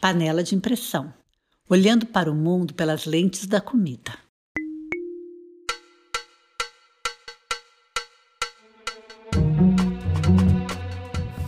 [0.00, 1.12] Panela de Impressão
[1.68, 4.12] Olhando para o mundo pelas lentes da comida.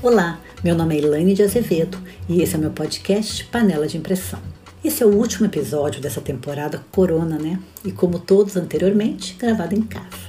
[0.03, 1.97] Olá, meu nome é Elaine de Azevedo
[2.29, 4.41] e esse é meu podcast Panela de Impressão.
[4.83, 7.61] Esse é o último episódio dessa temporada Corona, né?
[7.85, 10.29] E como todos anteriormente, gravado em casa.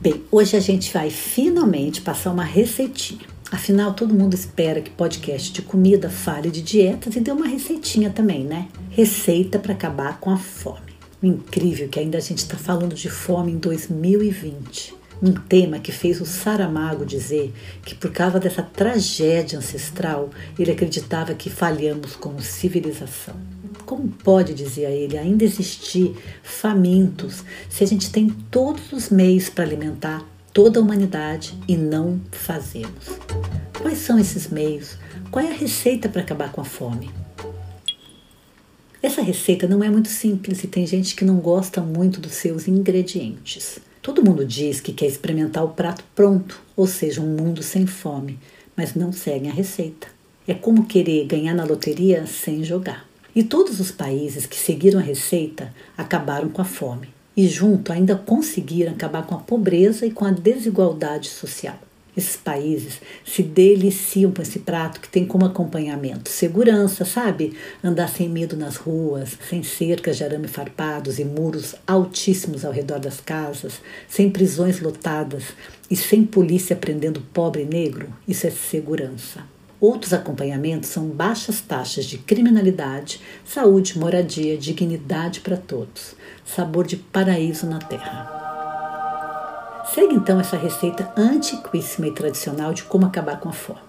[0.00, 5.50] Bem, hoje a gente vai finalmente passar uma receitinha Afinal, todo mundo espera que podcast
[5.50, 8.68] de comida fale de dietas e dê uma receitinha também, né?
[8.90, 10.92] Receita para acabar com a fome.
[11.22, 14.94] Incrível que ainda a gente está falando de fome em 2020.
[15.22, 21.32] Um tema que fez o Saramago dizer que, por causa dessa tragédia ancestral, ele acreditava
[21.32, 23.34] que falhamos como civilização.
[23.86, 29.64] Como pode, dizia ele, ainda existir famintos se a gente tem todos os meios para
[29.64, 30.22] alimentar
[30.58, 33.04] toda a humanidade e não fazemos.
[33.80, 34.98] Quais são esses meios?
[35.30, 37.08] Qual é a receita para acabar com a fome?
[39.00, 42.66] Essa receita não é muito simples e tem gente que não gosta muito dos seus
[42.66, 43.78] ingredientes.
[44.02, 48.36] Todo mundo diz que quer experimentar o prato pronto, ou seja, um mundo sem fome,
[48.76, 50.08] mas não seguem a receita.
[50.44, 53.08] É como querer ganhar na loteria sem jogar.
[53.32, 58.16] E todos os países que seguiram a receita acabaram com a fome e, junto, ainda
[58.16, 61.78] conseguiram acabar com a pobreza e com a desigualdade social.
[62.16, 67.56] Esses países se deliciam com esse prato que tem como acompanhamento segurança, sabe?
[67.82, 72.98] Andar sem medo nas ruas, sem cercas de arame farpados e muros altíssimos ao redor
[72.98, 73.74] das casas,
[74.08, 75.44] sem prisões lotadas
[75.88, 78.12] e sem polícia prendendo pobre negro.
[78.26, 79.57] Isso é segurança.
[79.80, 86.16] Outros acompanhamentos são baixas taxas de criminalidade, saúde, moradia, dignidade para todos.
[86.44, 88.34] Sabor de paraíso na terra.
[89.94, 93.80] Segue então essa receita antiquíssima e tradicional de como acabar com a fome.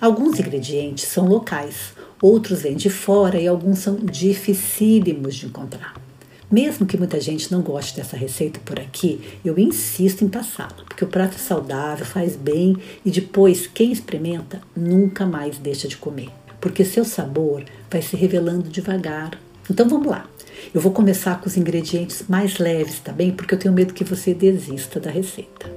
[0.00, 6.07] Alguns ingredientes são locais, outros vêm de fora e alguns são dificílimos de encontrar.
[6.50, 11.04] Mesmo que muita gente não goste dessa receita por aqui, eu insisto em passá-la, porque
[11.04, 16.30] o prato é saudável, faz bem e depois quem experimenta nunca mais deixa de comer,
[16.58, 19.38] porque seu sabor vai se revelando devagar.
[19.70, 20.26] Então vamos lá.
[20.74, 23.30] Eu vou começar com os ingredientes mais leves, tá bem?
[23.30, 25.70] Porque eu tenho medo que você desista da receita.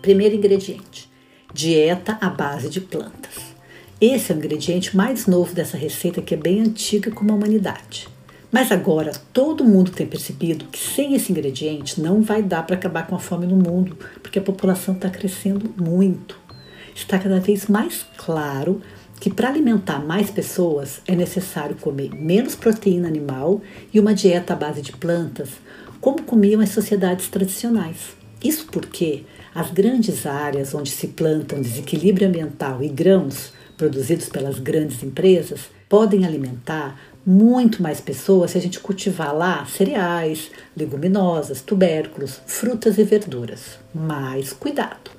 [0.00, 1.10] Primeiro ingrediente:
[1.52, 3.52] dieta à base de plantas.
[4.00, 8.08] Esse é o ingrediente mais novo dessa receita que é bem antiga como a humanidade.
[8.52, 13.06] Mas agora todo mundo tem percebido que sem esse ingrediente não vai dar para acabar
[13.06, 16.38] com a fome no mundo, porque a população está crescendo muito.
[16.94, 18.82] Está cada vez mais claro
[19.18, 24.56] que para alimentar mais pessoas é necessário comer menos proteína animal e uma dieta à
[24.56, 25.48] base de plantas,
[25.98, 28.14] como comiam as sociedades tradicionais.
[28.44, 29.24] Isso porque
[29.54, 36.24] as grandes áreas onde se plantam desequilíbrio ambiental e grãos produzidos pelas grandes empresas podem
[36.24, 43.78] alimentar muito mais pessoas se a gente cultivar lá cereais, leguminosas, tubérculos, frutas e verduras.
[43.94, 45.10] Mas cuidado!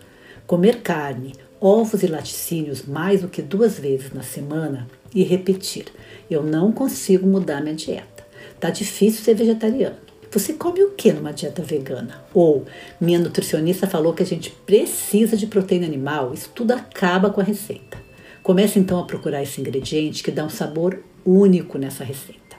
[0.45, 5.85] Comer carne, ovos e laticínios mais do que duas vezes na semana e repetir:
[6.29, 8.25] eu não consigo mudar minha dieta.
[8.59, 9.95] Tá difícil ser vegetariano.
[10.31, 12.23] Você come o que numa dieta vegana?
[12.33, 12.65] Ou
[12.99, 17.43] minha nutricionista falou que a gente precisa de proteína animal, isso tudo acaba com a
[17.43, 18.02] receita.
[18.43, 22.57] Comece então a procurar esse ingrediente que dá um sabor único nessa receita.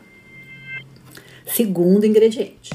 [1.44, 2.70] Segundo ingrediente: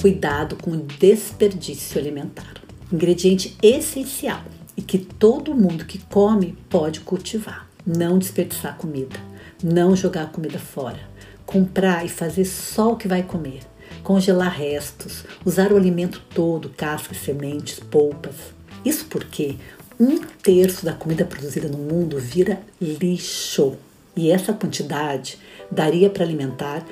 [0.00, 2.54] cuidado com o desperdício alimentar.
[2.90, 4.42] Ingrediente essencial
[4.74, 7.68] e que todo mundo que come pode cultivar.
[7.84, 9.18] Não desperdiçar comida,
[9.62, 11.00] não jogar comida fora,
[11.44, 13.60] comprar e fazer só o que vai comer,
[14.02, 18.36] congelar restos, usar o alimento todo, cascas, sementes, polpas.
[18.84, 19.56] Isso porque
[20.02, 23.76] um terço da comida produzida no mundo vira lixo.
[24.16, 25.38] E essa quantidade
[25.70, 26.84] daria para alimentar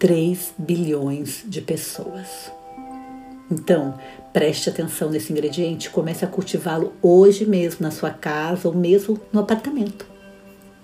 [0.00, 2.50] 3 bilhões de pessoas.
[3.48, 3.96] Então,
[4.32, 9.40] preste atenção nesse ingrediente, comece a cultivá-lo hoje mesmo na sua casa ou mesmo no
[9.40, 10.04] apartamento.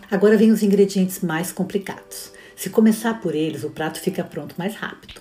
[0.09, 2.31] Agora vem os ingredientes mais complicados.
[2.55, 5.21] Se começar por eles, o prato fica pronto mais rápido.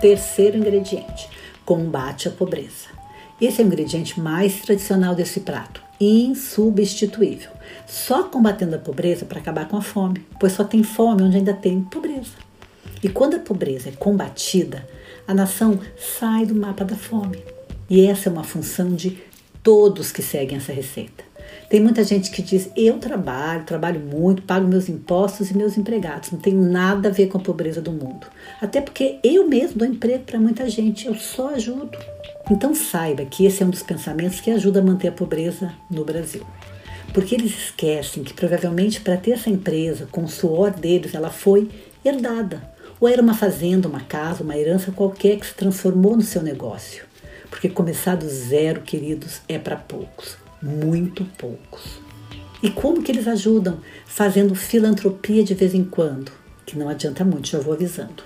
[0.00, 1.28] Terceiro ingrediente:
[1.64, 3.03] combate à pobreza.
[3.40, 7.50] Esse é o ingrediente mais tradicional desse prato, insubstituível.
[7.86, 11.52] Só combatendo a pobreza para acabar com a fome, pois só tem fome onde ainda
[11.52, 12.32] tem pobreza.
[13.02, 14.88] E quando a pobreza é combatida,
[15.26, 17.42] a nação sai do mapa da fome.
[17.90, 19.18] E essa é uma função de
[19.62, 21.24] todos que seguem essa receita.
[21.68, 26.30] Tem muita gente que diz: eu trabalho, trabalho muito, pago meus impostos e meus empregados.
[26.30, 28.26] Não tem nada a ver com a pobreza do mundo.
[28.60, 31.90] Até porque eu mesmo dou emprego para muita gente, eu só ajudo.
[32.50, 36.04] Então saiba que esse é um dos pensamentos que ajuda a manter a pobreza no
[36.04, 36.44] Brasil.
[37.12, 41.70] porque eles esquecem que provavelmente para ter essa empresa, com o suor deles, ela foi
[42.04, 42.60] herdada.
[43.00, 47.04] Ou era uma fazenda, uma casa, uma herança qualquer que se transformou no seu negócio.
[47.50, 52.00] Porque começar do zero, queridos, é para poucos, muito poucos.
[52.62, 53.78] E como que eles ajudam?
[54.06, 56.32] Fazendo filantropia de vez em quando,
[56.64, 58.22] que não adianta muito, já vou avisando.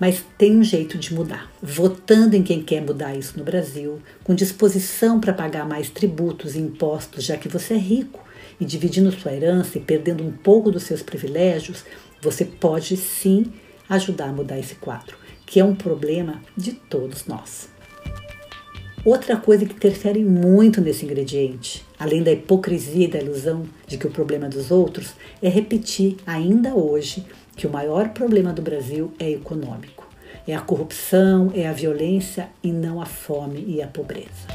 [0.00, 1.52] Mas tem um jeito de mudar.
[1.62, 6.58] Votando em quem quer mudar isso no Brasil, com disposição para pagar mais tributos e
[6.58, 8.24] impostos, já que você é rico,
[8.58, 11.84] e dividindo sua herança e perdendo um pouco dos seus privilégios,
[12.20, 13.52] você pode sim
[13.88, 17.68] ajudar a mudar esse quadro, que é um problema de todos nós.
[19.04, 24.06] Outra coisa que interfere muito nesse ingrediente, além da hipocrisia e da ilusão de que
[24.06, 27.26] o problema é dos outros, é repetir ainda hoje
[27.56, 30.08] que o maior problema do Brasil é econômico.
[30.46, 34.46] É a corrupção, é a violência e não a fome e a pobreza.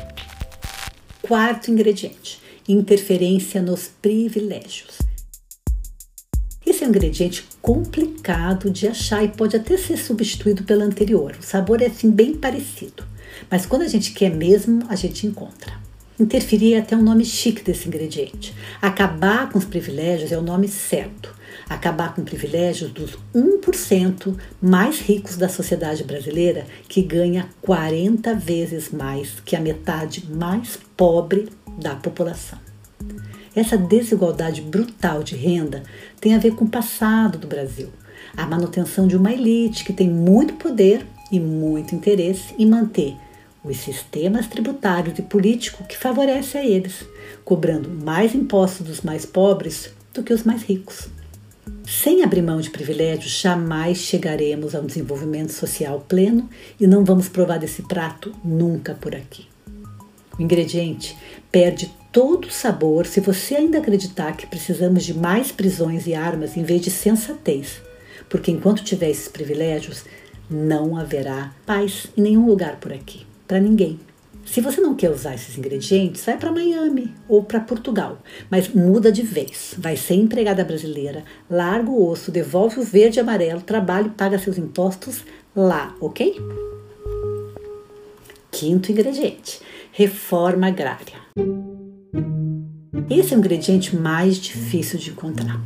[1.22, 5.00] Quarto ingrediente: interferência nos privilégios.
[6.66, 11.36] Esse é um ingrediente complicado de achar e pode até ser substituído pelo anterior.
[11.38, 13.04] O sabor é assim bem parecido,
[13.50, 15.88] mas quando a gente quer mesmo, a gente encontra.
[16.20, 18.52] Interferir é até um nome chique desse ingrediente.
[18.82, 21.32] Acabar com os privilégios é o nome certo.
[21.70, 29.40] Acabar com privilégios dos 1% mais ricos da sociedade brasileira, que ganha 40 vezes mais
[29.46, 32.58] que a metade mais pobre da população.
[33.56, 35.84] Essa desigualdade brutal de renda
[36.20, 37.90] tem a ver com o passado do Brasil,
[38.36, 43.16] a manutenção de uma elite que tem muito poder e muito interesse em manter
[43.68, 47.06] os sistemas tributários e políticos que favorecem a eles,
[47.44, 51.10] cobrando mais impostos dos mais pobres do que os mais ricos.
[51.86, 56.50] Sem abrir mão de privilégios, jamais chegaremos a um desenvolvimento social pleno
[56.80, 59.48] e não vamos provar desse prato nunca por aqui.
[60.38, 61.18] O ingrediente
[61.52, 66.58] perde todo o sabor se você ainda acreditar que precisamos de mais prisões e armas
[66.58, 67.82] em vez de sensatez,
[68.30, 70.04] porque enquanto tiver esses privilégios,
[70.50, 74.00] não haverá paz em nenhum lugar por aqui, para ninguém.
[74.46, 78.18] Se você não quer usar esses ingredientes, vai para Miami ou para Portugal,
[78.50, 79.76] mas muda de vez.
[79.78, 84.40] Vai ser empregada brasileira, larga o osso, devolve o verde e amarelo, trabalha e paga
[84.40, 86.40] seus impostos lá, ok?
[88.50, 89.60] Quinto ingrediente:
[89.92, 91.28] reforma agrária.
[93.10, 95.62] Esse é o ingrediente mais difícil de encontrar.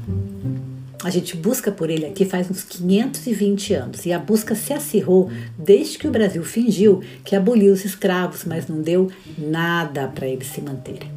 [1.03, 5.31] A gente busca por ele aqui faz uns 520 anos e a busca se acirrou
[5.57, 10.47] desde que o Brasil fingiu que aboliu os escravos, mas não deu nada para eles
[10.47, 11.11] se manterem.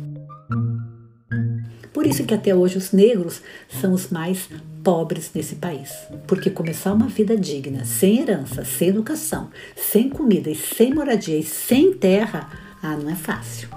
[1.92, 3.42] Por isso que até hoje os negros
[3.80, 4.48] são os mais
[4.82, 5.90] pobres nesse país,
[6.26, 11.44] porque começar uma vida digna, sem herança, sem educação, sem comida e sem moradia e
[11.44, 12.50] sem terra,
[12.82, 13.68] ah, não é fácil.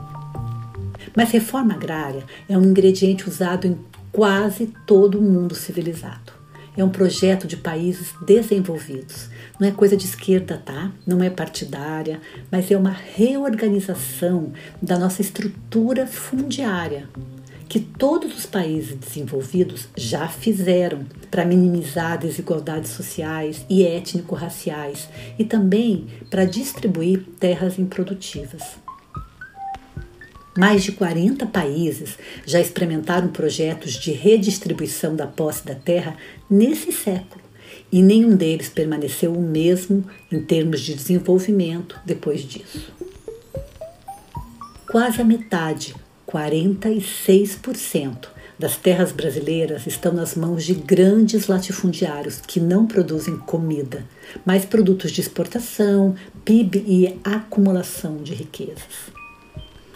[1.16, 3.78] Mas reforma agrária é um ingrediente usado em
[4.18, 6.34] quase todo mundo civilizado.
[6.76, 9.30] É um projeto de países desenvolvidos.
[9.60, 10.92] Não é coisa de esquerda, tá?
[11.06, 12.20] Não é partidária,
[12.52, 17.08] mas é uma reorganização da nossa estrutura fundiária
[17.70, 26.08] que todos os países desenvolvidos já fizeram para minimizar desigualdades sociais e étnico-raciais e também
[26.32, 28.87] para distribuir terras improdutivas.
[30.58, 36.18] Mais de 40 países já experimentaram projetos de redistribuição da posse da terra
[36.50, 37.44] nesse século
[37.92, 42.92] e nenhum deles permaneceu o mesmo em termos de desenvolvimento depois disso.
[44.92, 45.94] Quase a metade,
[46.28, 54.04] 46%, das terras brasileiras estão nas mãos de grandes latifundiários que não produzem comida,
[54.44, 59.16] mas produtos de exportação, PIB e acumulação de riquezas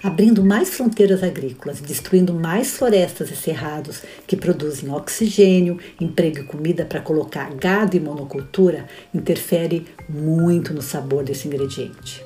[0.03, 6.85] abrindo mais fronteiras agrícolas, destruindo mais florestas e cerrados que produzem oxigênio, emprego e comida
[6.85, 12.23] para colocar gado e monocultura, interfere muito no sabor desse ingrediente.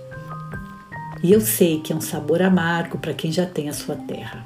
[1.22, 4.46] E eu sei que é um sabor amargo para quem já tem a sua terra.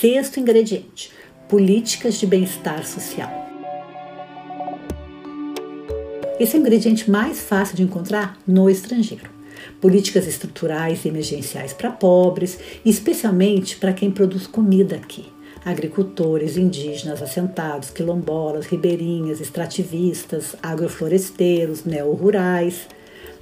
[0.00, 1.12] Sexto ingrediente:
[1.48, 3.44] políticas de bem-estar social.
[6.38, 9.35] Esse é o ingrediente mais fácil de encontrar no estrangeiro
[9.80, 15.26] políticas estruturais e emergenciais para pobres, especialmente para quem produz comida aqui.
[15.64, 22.86] Agricultores, indígenas, assentados, quilombolas, ribeirinhas, extrativistas, agrofloresteiros, neo-rurais.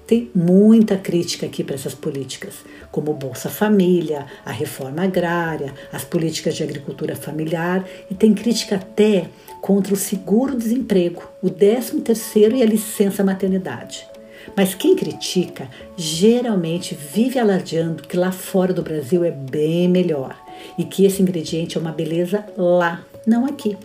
[0.07, 2.55] Tem muita crítica aqui para essas políticas,
[2.91, 9.29] como Bolsa Família, a reforma agrária, as políticas de agricultura familiar e tem crítica até
[9.61, 14.14] contra o seguro-desemprego, o 13º e a licença maternidade.
[14.57, 20.37] Mas quem critica geralmente vive alardeando que lá fora do Brasil é bem melhor
[20.79, 23.77] e que esse ingrediente é uma beleza lá, não aqui.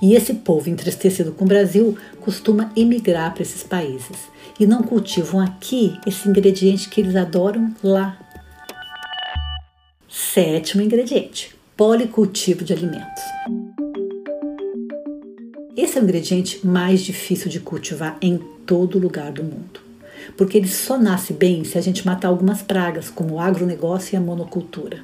[0.00, 4.16] E esse povo entristecido com o Brasil costuma emigrar para esses países
[4.60, 8.18] e não cultivam aqui esse ingrediente que eles adoram lá.
[10.08, 13.22] Sétimo ingrediente: policultivo de alimentos.
[15.76, 19.80] Esse é o ingrediente mais difícil de cultivar em todo lugar do mundo,
[20.36, 24.16] porque ele só nasce bem se a gente matar algumas pragas, como o agronegócio e
[24.16, 24.98] a monocultura.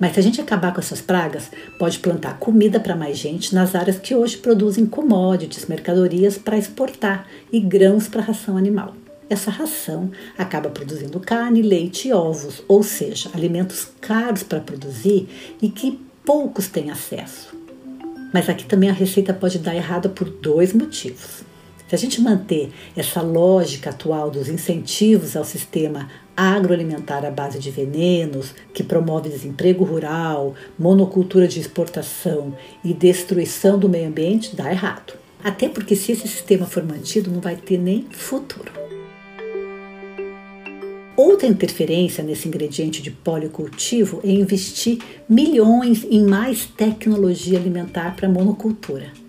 [0.00, 3.74] Mas se a gente acabar com essas pragas, pode plantar comida para mais gente nas
[3.74, 8.94] áreas que hoje produzem commodities, mercadorias para exportar e grãos para ração animal.
[9.30, 15.28] Essa ração acaba produzindo carne, leite e ovos, ou seja, alimentos caros para produzir
[15.62, 17.54] e que poucos têm acesso.
[18.32, 21.44] Mas aqui também a receita pode dar errada por dois motivos.
[21.86, 27.70] Se a gente manter essa lógica atual dos incentivos ao sistema agroalimentar à base de
[27.70, 35.14] venenos, que promove desemprego rural, monocultura de exportação e destruição do meio ambiente, dá errado.
[35.42, 38.72] Até porque, se esse sistema for mantido, não vai ter nem futuro.
[41.16, 44.98] Outra interferência nesse ingrediente de policultivo é investir
[45.28, 49.23] milhões em mais tecnologia alimentar para monocultura.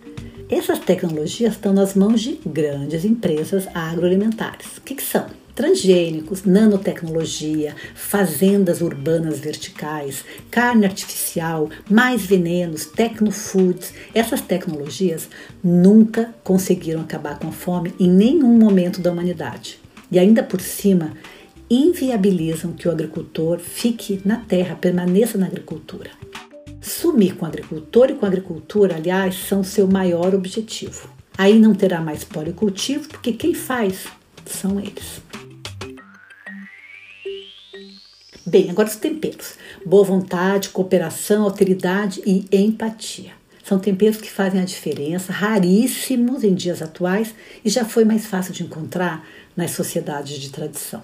[0.47, 4.77] Essas tecnologias estão nas mãos de grandes empresas agroalimentares.
[4.77, 5.25] O que, que são?
[5.55, 13.91] Transgênicos, nanotecnologia, fazendas urbanas verticais, carne artificial, mais venenos, tecnofoods.
[14.13, 15.27] Essas tecnologias
[15.63, 19.79] nunca conseguiram acabar com a fome em nenhum momento da humanidade.
[20.11, 21.13] E ainda por cima,
[21.67, 26.11] inviabilizam que o agricultor fique na terra, permaneça na agricultura.
[26.85, 31.09] Sumir com o agricultor e com a agricultura, aliás, são seu maior objetivo.
[31.35, 34.05] Aí não terá mais policultivo, porque quem faz
[34.45, 35.19] são eles.
[38.45, 39.55] Bem, agora os temperos.
[39.83, 43.31] Boa vontade, cooperação, alteridade e empatia.
[43.63, 48.53] São temperos que fazem a diferença, raríssimos em dias atuais e já foi mais fácil
[48.53, 49.27] de encontrar
[49.57, 51.01] nas sociedades de tradição.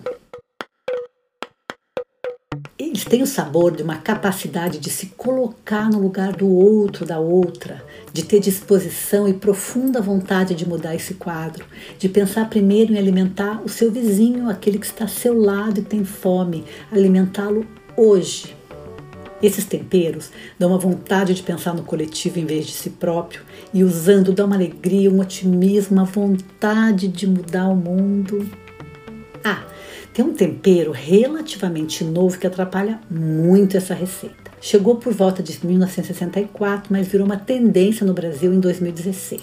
[2.92, 7.22] Eles têm o sabor de uma capacidade de se colocar no lugar do outro, da
[7.22, 7.82] outra,
[8.12, 11.64] de ter disposição e profunda vontade de mudar esse quadro,
[11.98, 15.84] de pensar primeiro em alimentar o seu vizinho, aquele que está ao seu lado e
[15.84, 18.58] tem fome, alimentá-lo hoje.
[19.42, 20.30] Esses temperos
[20.60, 23.42] dão uma vontade de pensar no coletivo em vez de si próprio
[23.74, 28.46] e usando dá uma alegria, um otimismo, uma vontade de mudar o mundo.
[29.46, 29.64] Ah,
[30.14, 34.52] tem um tempero relativamente novo que atrapalha muito essa receita.
[34.60, 39.42] Chegou por volta de 1964, mas virou uma tendência no Brasil em 2016.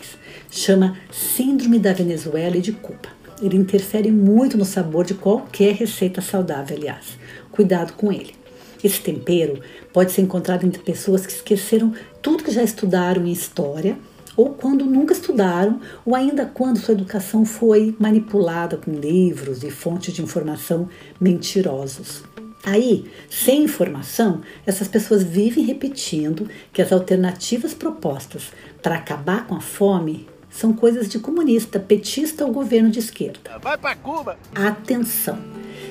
[0.50, 3.08] Chama Síndrome da Venezuela e de Cuba.
[3.42, 7.18] Ele interfere muito no sabor de qualquer receita saudável, aliás.
[7.50, 8.34] Cuidado com ele.
[8.82, 9.60] Esse tempero
[9.92, 13.96] pode ser encontrado entre pessoas que esqueceram tudo que já estudaram em história
[14.38, 20.14] ou quando nunca estudaram, ou ainda quando sua educação foi manipulada com livros e fontes
[20.14, 20.88] de informação
[21.20, 22.22] mentirosos.
[22.64, 29.60] Aí, sem informação, essas pessoas vivem repetindo que as alternativas propostas para acabar com a
[29.60, 33.58] fome são coisas de comunista, petista ou governo de esquerda.
[33.60, 34.38] Vai para Cuba!
[34.54, 35.38] Atenção!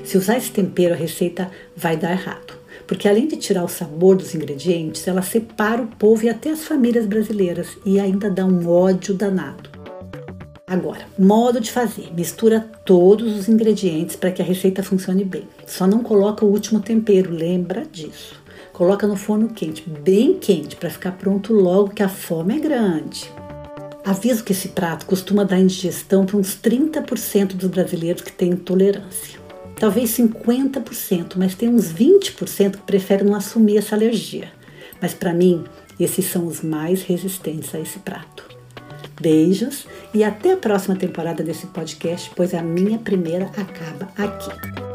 [0.06, 2.57] Se usar esse tempero, a receita vai dar errado
[2.88, 6.64] porque além de tirar o sabor dos ingredientes, ela separa o povo e até as
[6.64, 9.70] famílias brasileiras e ainda dá um ódio danado.
[10.66, 15.48] Agora, modo de fazer: mistura todos os ingredientes para que a receita funcione bem.
[15.66, 18.42] Só não coloca o último tempero, lembra disso.
[18.72, 23.30] Coloca no forno quente, bem quente, para ficar pronto logo que a fome é grande.
[24.06, 29.47] Aviso que esse prato costuma dar indigestão para uns 30% dos brasileiros que têm intolerância
[29.80, 34.52] talvez 50%, mas tem uns 20% que preferem não assumir essa alergia.
[35.02, 35.64] Mas para mim,
[36.00, 38.46] esses são os mais resistentes a esse prato.
[39.20, 44.87] Beijos e até a próxima temporada desse podcast, pois a minha primeira acaba aqui.